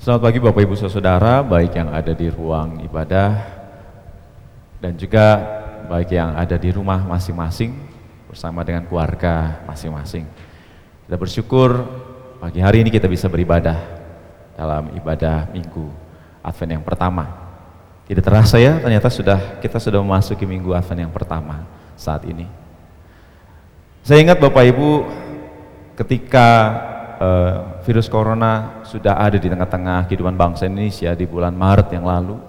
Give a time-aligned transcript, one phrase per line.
[0.00, 3.36] Selamat pagi Bapak Ibu Saudara, baik yang ada di ruang ibadah
[4.80, 5.36] dan juga
[5.92, 7.76] baik yang ada di rumah masing-masing
[8.24, 10.24] bersama dengan keluarga masing-masing.
[11.04, 11.84] Kita bersyukur
[12.40, 13.76] pagi hari ini kita bisa beribadah
[14.56, 15.92] dalam ibadah Minggu
[16.40, 17.28] Advent yang pertama.
[18.08, 21.68] Tidak terasa ya, ternyata sudah kita sudah memasuki Minggu Advent yang pertama
[22.00, 22.48] saat ini.
[24.00, 25.04] Saya ingat Bapak Ibu
[25.92, 26.48] ketika
[27.20, 32.40] uh, virus corona sudah ada di tengah-tengah kehidupan bangsa Indonesia di bulan Maret yang lalu,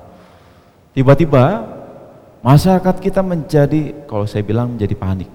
[0.95, 1.67] tiba-tiba
[2.41, 5.29] masyarakat kita menjadi, kalau saya bilang menjadi panik.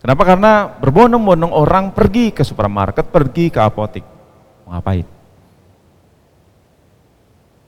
[0.00, 0.22] Kenapa?
[0.22, 4.06] Karena berbondong-bondong orang pergi ke supermarket, pergi ke apotik.
[4.62, 5.06] Mau ngapain?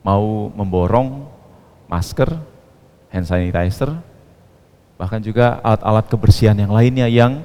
[0.07, 1.27] Mau memborong
[1.91, 2.31] masker,
[3.11, 3.91] hand sanitizer,
[4.95, 7.43] bahkan juga alat-alat kebersihan yang lainnya yang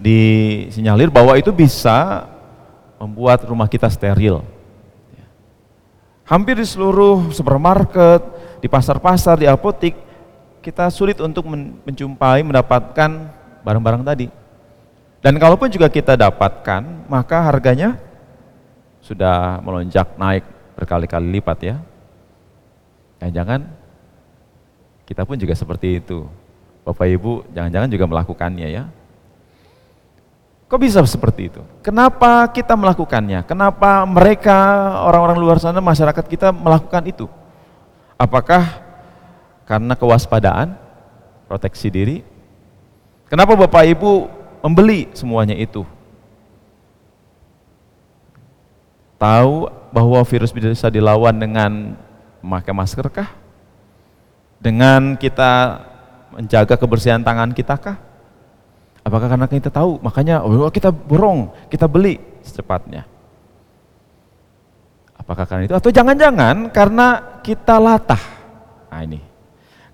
[0.00, 2.24] disinyalir bahwa itu bisa
[3.00, 4.44] membuat rumah kita steril.
[6.28, 8.22] Hampir di seluruh supermarket,
[8.60, 9.96] di pasar-pasar, di apotik,
[10.60, 13.10] kita sulit untuk menjumpai, mendapatkan
[13.64, 14.28] barang-barang tadi.
[15.24, 17.98] Dan kalaupun juga kita dapatkan, maka harganya
[19.02, 20.44] sudah melonjak naik
[20.76, 21.76] berkali-kali lipat ya.
[23.18, 23.60] Jangan-jangan
[25.08, 26.30] kita pun juga seperti itu.
[26.86, 28.84] Bapak Ibu jangan-jangan juga melakukannya ya.
[30.70, 31.58] Kok bisa seperti itu?
[31.82, 33.42] Kenapa kita melakukannya?
[33.42, 34.54] Kenapa mereka
[35.02, 37.26] orang-orang luar sana masyarakat kita melakukan itu?
[38.14, 38.78] Apakah
[39.66, 40.78] karena kewaspadaan,
[41.50, 42.22] proteksi diri?
[43.26, 44.30] Kenapa Bapak Ibu
[44.62, 45.82] membeli semuanya itu?
[49.18, 51.98] Tahu bahwa virus bisa dilawan dengan
[52.46, 53.34] memakai masker kah?
[54.62, 55.82] Dengan kita
[56.30, 58.09] menjaga kebersihan tangan kita kah?
[59.00, 63.08] Apakah karena kita tahu, makanya oh, kita borong, kita beli secepatnya.
[65.16, 65.76] Apakah karena itu?
[65.76, 68.20] Atau jangan-jangan karena kita latah.
[68.92, 69.20] Nah ini.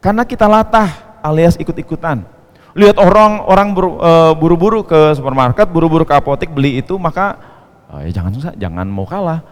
[0.03, 2.23] Karena kita latah alias ikut-ikutan.
[2.77, 7.37] Lihat orang orang e, buru-buru ke supermarket, buru-buru ke apotek beli itu, maka
[7.91, 9.43] oh ya jangan susah, jangan mau kalah.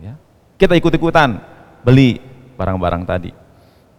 [0.00, 0.14] Ya.
[0.56, 1.38] Kita ikut-ikutan
[1.84, 2.22] beli
[2.56, 3.30] barang-barang tadi.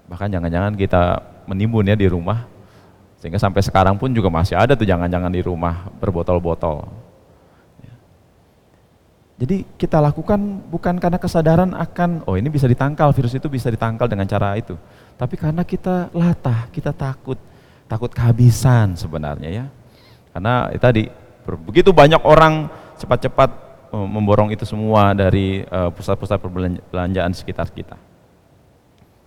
[0.07, 2.47] Bahkan jangan-jangan kita menimbun ya di rumah,
[3.25, 6.86] sehingga sampai sekarang pun juga masih ada tuh jangan-jangan di rumah berbotol-botol.
[7.81, 7.96] Ya.
[9.41, 10.38] Jadi kita lakukan
[10.69, 14.78] bukan karena kesadaran akan, oh ini bisa ditangkal, virus itu bisa ditangkal dengan cara itu.
[15.18, 17.41] Tapi karena kita latah, kita takut,
[17.90, 19.66] takut kehabisan sebenarnya ya.
[20.30, 21.09] Karena ya tadi,
[21.66, 22.69] begitu banyak orang
[23.02, 23.50] cepat-cepat
[23.90, 27.97] eh, memborong itu semua dari eh, pusat-pusat perbelanjaan sekitar kita.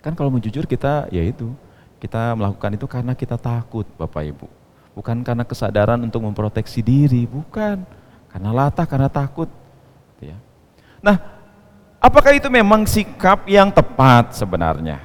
[0.06, 1.50] Kan kalau mau jujur kita ya itu,
[1.98, 4.47] kita melakukan itu karena kita takut, Bapak Ibu.
[4.94, 7.82] Bukan karena kesadaran untuk memproteksi diri, bukan.
[8.31, 9.50] Karena latah, karena takut.
[10.14, 10.38] Gitu ya.
[11.03, 11.19] Nah,
[11.98, 15.03] apakah itu memang sikap yang tepat sebenarnya?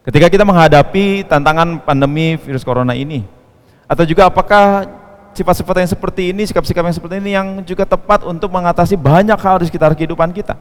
[0.00, 3.26] Ketika kita menghadapi tantangan pandemi virus corona ini,
[3.90, 4.86] atau juga apakah
[5.34, 9.58] sifat-sifat yang seperti ini, sikap-sikap yang seperti ini yang juga tepat untuk mengatasi banyak hal
[9.58, 10.54] di sekitar kehidupan kita?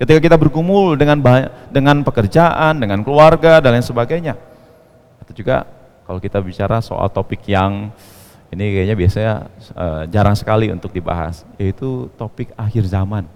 [0.00, 1.20] Ketika kita bergumul dengan
[1.68, 4.32] dengan pekerjaan, dengan keluarga dan lain sebagainya.
[5.20, 5.68] Atau juga
[6.08, 7.92] kalau kita bicara soal topik yang
[8.48, 9.34] ini kayaknya biasanya
[9.76, 13.28] uh, jarang sekali untuk dibahas, yaitu topik akhir zaman.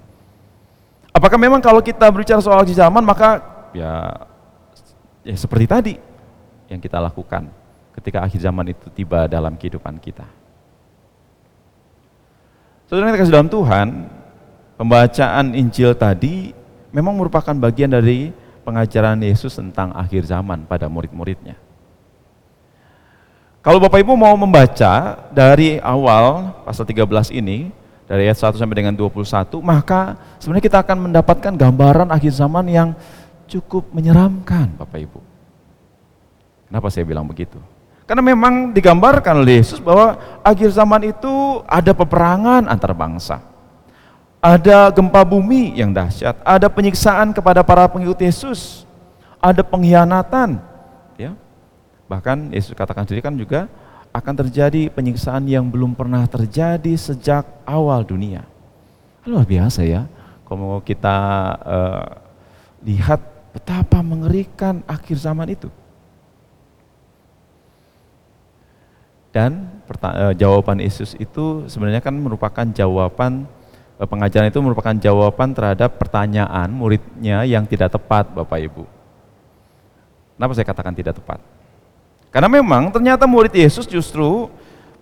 [1.13, 3.45] Apakah memang kalau kita berbicara soal akhir zaman maka
[3.77, 4.25] ya
[5.21, 5.95] ya seperti tadi
[6.73, 7.45] yang kita lakukan
[8.01, 10.25] ketika akhir zaman itu tiba dalam kehidupan kita.
[12.89, 13.89] Saudara yang kasih dalam Tuhan,
[14.75, 16.51] Pembacaan Injil tadi
[16.91, 18.35] memang merupakan bagian dari
[18.67, 21.55] pengajaran Yesus tentang akhir zaman pada murid-muridnya.
[23.63, 27.71] Kalau Bapak Ibu mau membaca dari awal pasal 13 ini,
[28.05, 32.89] dari ayat 1 sampai dengan 21, maka sebenarnya kita akan mendapatkan gambaran akhir zaman yang
[33.47, 35.21] cukup menyeramkan Bapak Ibu.
[36.69, 37.57] Kenapa saya bilang begitu?
[38.05, 43.54] Karena memang digambarkan oleh Yesus bahwa akhir zaman itu ada peperangan antar bangsa
[44.45, 48.85] ada gempa bumi yang dahsyat, ada penyiksaan kepada para pengikut Yesus,
[49.41, 50.61] ada pengkhianatan,
[51.17, 51.33] ya.
[52.05, 53.73] Bahkan Yesus katakan sendiri kan juga
[54.13, 58.45] akan terjadi penyiksaan yang belum pernah terjadi sejak awal dunia.
[59.25, 60.05] Luar biasa ya,
[60.45, 61.17] kalau kita
[61.65, 62.05] uh,
[62.85, 63.25] lihat
[63.57, 65.73] betapa mengerikan akhir zaman itu.
[69.33, 73.64] Dan uh, jawaban Yesus itu sebenarnya kan merupakan jawaban Eh,
[74.03, 78.85] pengajaran itu merupakan jawaban terhadap pertanyaan muridnya yang tidak tepat Bapak Ibu.
[80.35, 81.39] Kenapa saya katakan tidak tepat?
[82.35, 84.51] Karena memang ternyata murid Yesus justru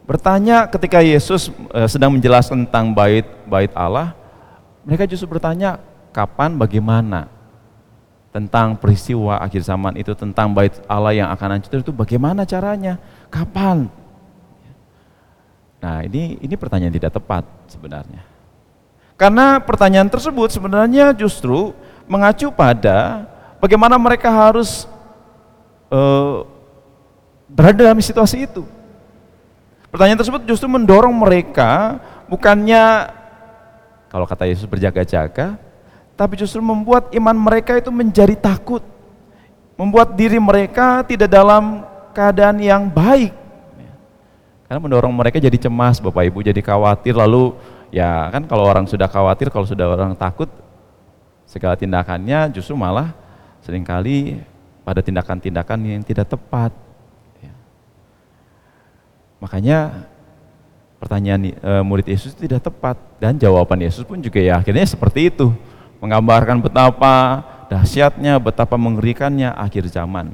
[0.04, 4.12] bertanya ketika Yesus eh, sedang menjelaskan tentang bait bait Allah,
[4.82, 5.78] Mereka justru bertanya
[6.10, 7.30] kapan, bagaimana
[8.34, 12.98] tentang peristiwa akhir zaman itu, tentang bait Allah yang akan hancur itu bagaimana caranya,
[13.30, 13.86] kapan.
[15.78, 18.31] Nah ini ini pertanyaan tidak tepat sebenarnya.
[19.16, 21.76] Karena pertanyaan tersebut sebenarnya justru
[22.10, 23.28] mengacu pada
[23.62, 24.90] bagaimana mereka harus
[25.92, 26.44] uh,
[27.46, 28.64] berada dalam situasi itu.
[29.92, 33.12] Pertanyaan tersebut justru mendorong mereka bukannya
[34.08, 35.56] kalau kata Yesus berjaga-jaga,
[36.16, 38.84] tapi justru membuat iman mereka itu menjadi takut.
[39.72, 41.80] Membuat diri mereka tidak dalam
[42.12, 43.32] keadaan yang baik.
[44.68, 47.56] Karena mendorong mereka jadi cemas, Bapak Ibu jadi khawatir lalu
[47.92, 50.48] ya kan kalau orang sudah khawatir, kalau sudah orang takut
[51.44, 53.12] segala tindakannya justru malah
[53.60, 54.40] sering kali
[54.82, 56.72] pada tindakan-tindakan yang tidak tepat.
[57.38, 57.54] Ya.
[59.38, 60.08] Makanya
[61.02, 65.50] pertanyaan e, murid Yesus tidak tepat dan jawaban Yesus pun juga ya akhirnya seperti itu
[65.98, 70.30] menggambarkan betapa dahsyatnya betapa mengerikannya akhir zaman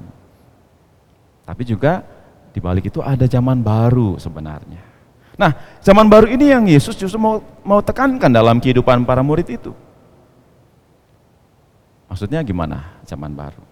[1.49, 2.05] tapi juga
[2.52, 4.84] di balik itu ada zaman baru sebenarnya
[5.38, 9.70] nah zaman baru ini yang Yesus justru mau mau tekankan dalam kehidupan para murid itu
[12.11, 13.69] maksudnya gimana zaman baru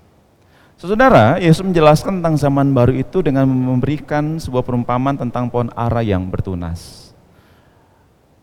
[0.76, 6.28] Saudara, Yesus menjelaskan tentang zaman baru itu dengan memberikan sebuah perumpamaan tentang pohon ara yang
[6.28, 7.16] bertunas.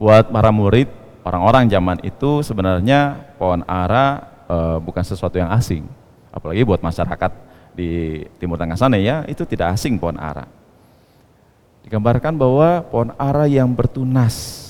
[0.02, 0.90] Buat para murid,
[1.22, 5.86] orang-orang zaman itu sebenarnya pohon ara e, bukan sesuatu yang asing.
[6.34, 7.32] Apalagi buat masyarakat
[7.78, 10.50] di Timur Tengah sana ya, itu tidak asing pohon ara.
[11.84, 14.64] Digambarkan bahwa pohon ara yang bertunas.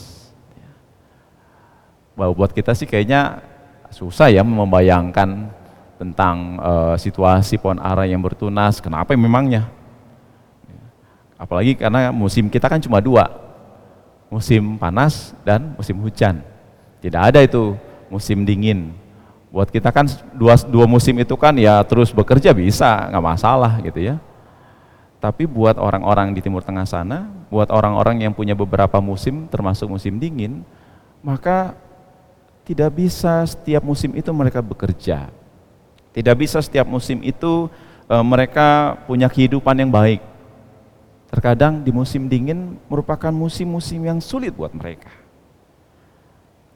[2.17, 3.41] Bahwa buat kita sih kayaknya
[3.93, 5.49] susah ya membayangkan
[6.01, 9.69] tentang uh, situasi pohon ara yang bertunas, kenapa memangnya?
[11.37, 13.29] Apalagi karena musim kita kan cuma dua,
[14.31, 16.41] musim panas dan musim hujan.
[17.03, 17.77] Tidak ada itu
[18.09, 18.95] musim dingin.
[19.53, 24.01] Buat kita kan dua, dua musim itu kan ya terus bekerja bisa, nggak masalah gitu
[24.01, 24.17] ya.
[25.23, 30.19] Tapi buat orang-orang di Timur Tengah sana, buat orang-orang yang punya beberapa musim termasuk musim
[30.19, 30.67] dingin,
[31.23, 31.79] maka
[32.67, 35.31] tidak bisa setiap musim itu mereka bekerja
[36.13, 37.67] tidak bisa setiap musim itu
[38.05, 40.21] e, mereka punya kehidupan yang baik.
[41.33, 45.09] Terkadang di musim dingin merupakan musim-musim yang sulit buat mereka.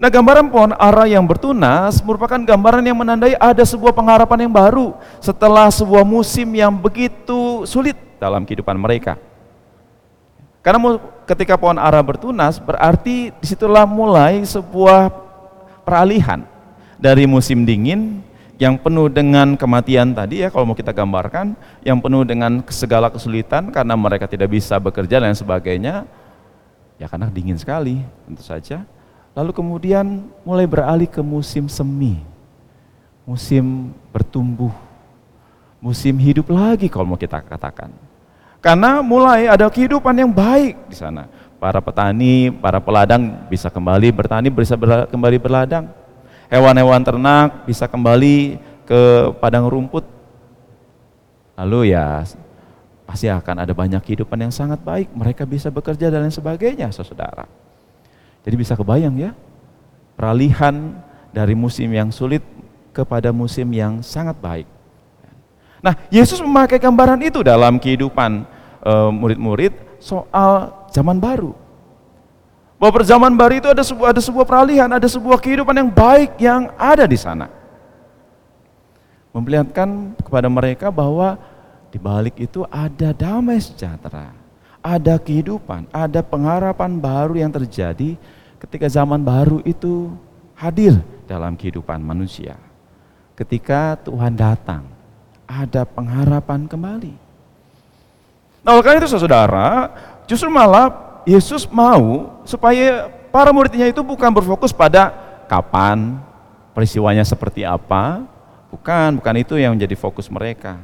[0.02, 4.98] Nah gambaran pohon ara yang bertunas merupakan gambaran yang menandai ada sebuah pengharapan yang baru
[5.22, 9.16] setelah sebuah musim yang begitu sulit dalam kehidupan mereka.
[10.66, 15.08] Karena ketika pohon ara bertunas berarti di situlah mulai sebuah
[15.88, 16.44] peralihan
[17.00, 18.20] dari musim dingin
[18.58, 21.54] yang penuh dengan kematian tadi ya kalau mau kita gambarkan
[21.86, 26.10] yang penuh dengan segala kesulitan karena mereka tidak bisa bekerja dan sebagainya
[26.98, 28.82] ya karena dingin sekali tentu saja
[29.38, 32.18] lalu kemudian mulai beralih ke musim semi
[33.30, 34.74] musim bertumbuh
[35.78, 37.94] musim hidup lagi kalau mau kita katakan
[38.68, 44.52] karena mulai ada kehidupan yang baik di sana para petani para peladang bisa kembali bertani
[44.52, 44.76] bisa
[45.08, 45.88] kembali berladang
[46.52, 49.02] hewan-hewan ternak bisa kembali ke
[49.44, 50.08] padang rumput.
[51.60, 52.24] Lalu ya
[53.04, 55.12] pasti akan ada banyak kehidupan yang sangat baik.
[55.12, 57.46] Mereka bisa bekerja dan lain sebagainya, saudara.
[58.48, 59.32] Jadi bisa kebayang ya,
[60.16, 60.96] peralihan
[61.36, 62.42] dari musim yang sulit
[62.96, 64.68] kepada musim yang sangat baik.
[65.84, 68.57] Nah, Yesus memakai gambaran itu dalam kehidupan eh,
[69.12, 71.52] murid-murid e, soal zaman baru.
[72.78, 76.70] Bahwa perzaman baru itu ada sebuah ada sebuah peralihan, ada sebuah kehidupan yang baik yang
[76.78, 77.50] ada di sana.
[79.34, 81.42] Memperlihatkan kepada mereka bahwa
[81.90, 84.30] di balik itu ada damai sejahtera,
[84.82, 88.14] ada kehidupan, ada pengharapan baru yang terjadi
[88.62, 90.14] ketika zaman baru itu
[90.54, 92.58] hadir dalam kehidupan manusia.
[93.38, 94.90] Ketika Tuhan datang,
[95.46, 97.27] ada pengharapan kembali.
[98.68, 99.96] Nah, oleh karena itu saudara,
[100.28, 100.92] justru malah
[101.24, 105.16] Yesus mau supaya para muridnya itu bukan berfokus pada
[105.48, 106.20] kapan,
[106.76, 108.28] peristiwanya seperti apa,
[108.68, 110.84] bukan, bukan itu yang menjadi fokus mereka.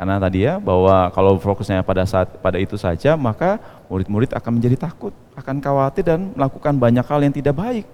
[0.00, 3.60] Karena tadi ya bahwa kalau fokusnya pada saat pada itu saja, maka
[3.92, 7.84] murid-murid akan menjadi takut, akan khawatir dan melakukan banyak hal yang tidak baik.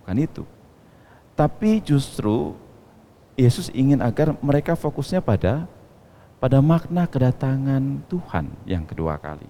[0.00, 0.42] Bukan itu.
[1.36, 2.56] Tapi justru
[3.36, 5.68] Yesus ingin agar mereka fokusnya pada
[6.44, 9.48] pada makna kedatangan Tuhan yang kedua kali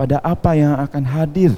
[0.00, 1.52] pada apa yang akan hadir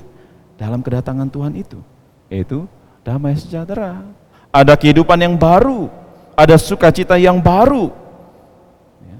[0.58, 1.78] dalam kedatangan Tuhan itu,
[2.26, 2.66] yaitu
[3.06, 4.02] damai sejahtera.
[4.50, 5.86] Ada kehidupan yang baru,
[6.34, 7.94] ada sukacita yang baru.
[8.98, 9.18] Ya.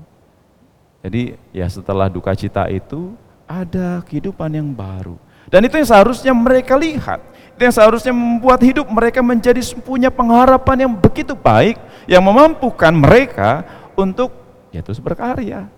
[1.07, 1.23] Jadi
[1.55, 3.15] ya setelah duka cita itu
[3.47, 5.15] ada kehidupan yang baru.
[5.47, 7.23] Dan itu yang seharusnya mereka lihat.
[7.55, 11.79] Itu yang seharusnya membuat hidup mereka menjadi punya pengharapan yang begitu baik,
[12.11, 13.63] yang memampukan mereka
[13.95, 14.35] untuk
[14.73, 15.69] ya terus berkarya.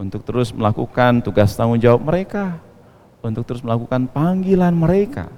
[0.00, 2.58] Untuk terus melakukan tugas tanggung jawab mereka,
[3.22, 5.30] untuk terus melakukan panggilan mereka,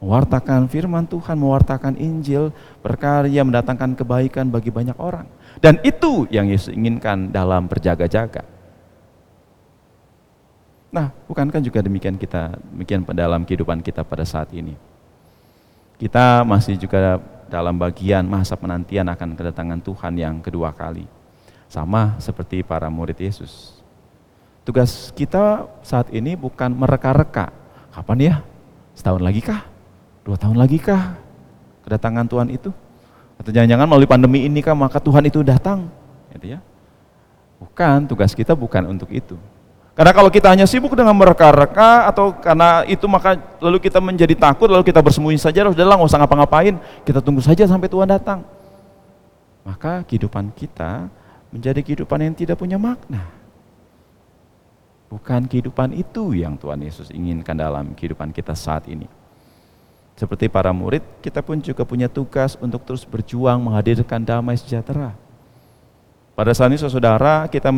[0.00, 5.28] mewartakan firman Tuhan, mewartakan Injil, berkarya mendatangkan kebaikan bagi banyak orang.
[5.60, 8.46] Dan itu yang Yesus inginkan dalam berjaga-jaga.
[10.90, 14.74] Nah, bukankah juga demikian kita, demikian dalam kehidupan kita pada saat ini?
[16.00, 21.04] Kita masih juga dalam bagian masa penantian akan kedatangan Tuhan yang kedua kali.
[21.66, 23.82] Sama seperti para murid Yesus.
[24.62, 27.50] Tugas kita saat ini bukan mereka-reka.
[27.90, 28.34] Kapan ya?
[28.94, 29.66] Setahun lagi kah?
[30.22, 31.18] Dua tahun lagi kah
[31.82, 32.70] kedatangan Tuhan itu?
[33.34, 35.90] Atau jangan-jangan melalui pandemi ini kah maka Tuhan itu datang?
[36.30, 36.62] Gitu ya.
[37.58, 39.34] Bukan, tugas kita bukan untuk itu.
[40.00, 44.64] Karena kalau kita hanya sibuk dengan mereka-reka atau karena itu maka lalu kita menjadi takut,
[44.64, 48.40] lalu kita bersembunyi saja, udahlah nggak usah ngapa-ngapain, kita tunggu saja sampai Tuhan datang.
[49.60, 51.04] Maka kehidupan kita
[51.52, 53.28] menjadi kehidupan yang tidak punya makna.
[55.12, 59.04] Bukan kehidupan itu yang Tuhan Yesus inginkan dalam kehidupan kita saat ini.
[60.16, 65.12] Seperti para murid, kita pun juga punya tugas untuk terus berjuang menghadirkan damai sejahtera.
[66.32, 67.68] Pada saat ini saudara, kita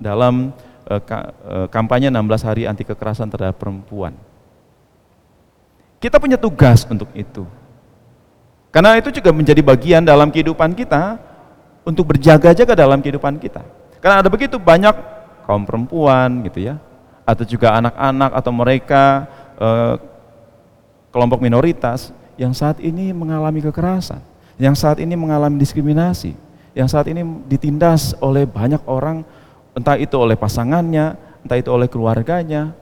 [0.00, 0.56] dalam
[0.98, 4.16] uh, kampanye 16 hari anti kekerasan terhadap perempuan.
[6.02, 7.44] Kita punya tugas untuk itu.
[8.72, 11.18] Karena itu juga menjadi bagian dalam kehidupan kita
[11.84, 13.62] untuk berjaga-jaga dalam kehidupan kita.
[14.00, 14.94] Karena ada begitu banyak
[15.44, 16.78] kaum perempuan gitu ya,
[17.26, 19.02] atau juga anak-anak atau mereka
[19.58, 19.94] uh,
[21.10, 24.22] kelompok minoritas yang saat ini mengalami kekerasan,
[24.56, 26.32] yang saat ini mengalami diskriminasi,
[26.72, 29.26] yang saat ini ditindas oleh banyak orang,
[29.76, 32.74] entah itu oleh pasangannya, entah itu oleh keluarganya,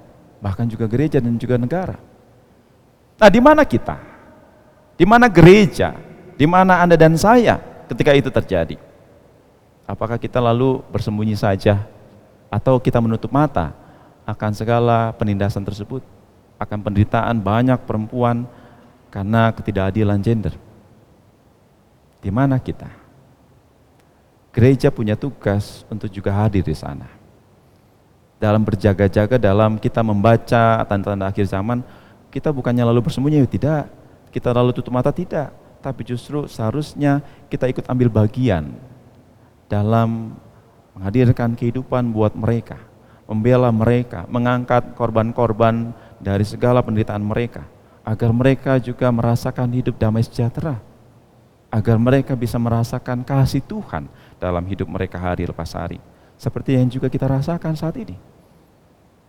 [0.42, 1.97] bahkan juga gereja dan juga negara.
[3.18, 3.99] Nah, di mana kita?
[4.95, 5.95] Di mana gereja?
[6.38, 7.59] Di mana Anda dan saya
[7.90, 8.78] ketika itu terjadi?
[9.88, 11.83] Apakah kita lalu bersembunyi saja
[12.52, 13.75] atau kita menutup mata
[14.28, 16.04] akan segala penindasan tersebut?
[16.59, 18.45] akan penderitaan banyak perempuan
[19.09, 20.54] karena ketidakadilan gender.
[22.18, 22.90] Di mana kita?
[24.58, 27.06] Gereja punya tugas untuk juga hadir di sana.
[28.42, 31.78] Dalam berjaga-jaga, dalam kita membaca tanda-tanda akhir zaman,
[32.34, 33.86] kita bukannya lalu bersembunyi, tidak.
[34.34, 35.54] Kita lalu tutup mata, tidak.
[35.78, 38.74] Tapi justru seharusnya kita ikut ambil bagian
[39.70, 40.34] dalam
[40.98, 42.82] menghadirkan kehidupan buat mereka,
[43.30, 47.62] membela mereka, mengangkat korban-korban dari segala penderitaan mereka,
[48.02, 50.82] agar mereka juga merasakan hidup damai sejahtera,
[51.70, 55.99] agar mereka bisa merasakan kasih Tuhan dalam hidup mereka hari lepas hari,
[56.38, 58.16] seperti yang juga kita rasakan saat ini.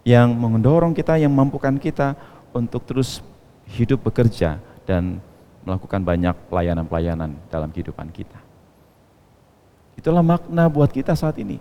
[0.08, 2.16] Yang mendorong kita, yang mampukan kita
[2.56, 3.20] untuk terus
[3.70, 5.22] hidup bekerja dan
[5.66, 8.40] melakukan banyak pelayanan-pelayanan dalam kehidupan kita.
[10.00, 11.60] Itulah makna buat kita saat ini.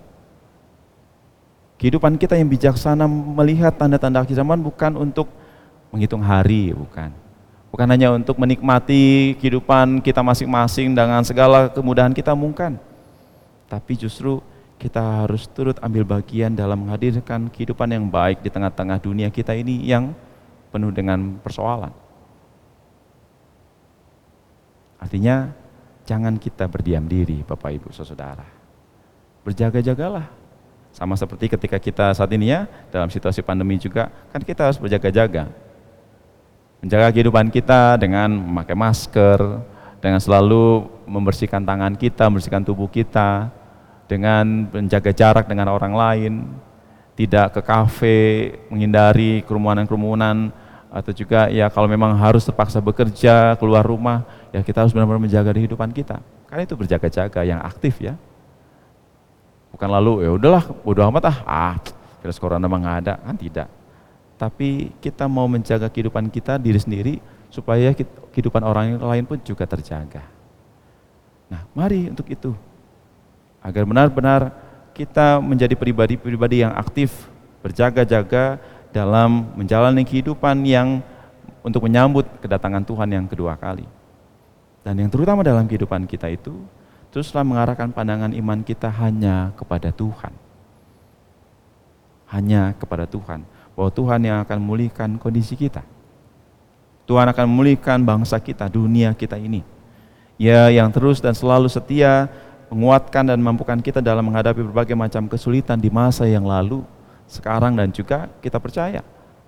[1.75, 5.27] Kehidupan kita yang bijaksana melihat tanda-tanda akhir zaman bukan untuk
[5.91, 7.11] menghitung hari, bukan.
[7.69, 12.81] Bukan hanya untuk menikmati kehidupan kita masing-masing dengan segala kemudahan kita mungkin.
[13.69, 14.41] Tapi justru
[14.81, 19.85] kita harus turut ambil bagian dalam menghadirkan kehidupan yang baik di tengah-tengah dunia kita ini
[19.85, 20.15] yang
[20.73, 21.91] penuh dengan persoalan.
[24.97, 25.51] Artinya
[26.07, 28.47] jangan kita berdiam diri Bapak Ibu Saudara.
[29.45, 30.27] Berjaga-jagalah
[30.95, 35.47] sama seperti ketika kita saat ini ya, dalam situasi pandemi juga, kan kita harus berjaga-jaga.
[36.79, 39.39] Menjaga kehidupan kita dengan memakai masker,
[39.99, 43.51] dengan selalu membersihkan tangan kita, membersihkan tubuh kita,
[44.09, 46.33] dengan menjaga jarak dengan orang lain,
[47.13, 48.19] tidak ke kafe,
[48.73, 50.49] menghindari kerumunan-kerumunan,
[50.89, 55.53] atau juga ya kalau memang harus terpaksa bekerja, keluar rumah, ya kita harus benar-benar menjaga
[55.53, 56.17] kehidupan kita.
[56.49, 58.17] Karena itu berjaga-jaga yang aktif ya.
[59.69, 61.75] Bukan lalu ya udahlah bodo amat ah, ah
[62.25, 63.69] virus corona memang ada, kan tidak.
[64.41, 67.13] Tapi kita mau menjaga kehidupan kita diri sendiri
[67.53, 67.93] supaya
[68.33, 70.25] kehidupan orang lain pun juga terjaga.
[71.49, 72.68] Nah, mari untuk itu.
[73.59, 74.55] Agar benar-benar
[74.95, 77.27] kita menjadi pribadi-pribadi yang aktif,
[77.63, 81.03] berjaga-jaga dalam menjalani kehidupan yang
[81.63, 83.85] untuk menyambut kedatangan Tuhan yang kedua kali.
[84.83, 86.55] Dan yang terutama dalam kehidupan kita itu
[87.11, 90.33] teruslah mengarahkan pandangan iman kita hanya kepada Tuhan.
[92.31, 93.43] Hanya kepada Tuhan.
[93.75, 95.83] Bahwa Tuhan yang akan memulihkan kondisi kita.
[97.09, 99.65] Tuhan akan memulihkan bangsa kita, dunia kita ini.
[100.39, 102.31] Ya yang terus dan selalu setia
[102.69, 106.85] menguatkan dan mampukan kita dalam menghadapi berbagai macam kesulitan di masa yang lalu,
[107.25, 109.01] sekarang dan juga kita percaya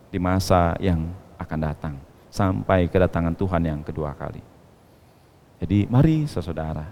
[0.09, 1.95] di masa yang akan datang.
[2.31, 4.39] sampai kedatangan Tuhan yang kedua kali.
[5.59, 6.87] Jadi mari saudara,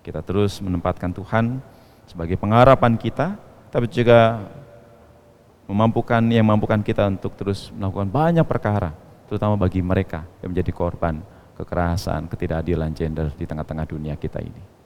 [0.00, 1.60] kita terus menempatkan Tuhan
[2.08, 3.36] sebagai pengharapan kita,
[3.68, 4.42] tapi juga
[5.68, 8.90] memampukan yang mampukan kita untuk terus melakukan banyak perkara,
[9.30, 11.22] terutama bagi mereka yang menjadi korban
[11.54, 14.79] kekerasan, ketidakadilan gender di tengah-tengah dunia kita ini.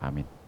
[0.00, 0.39] 아멘.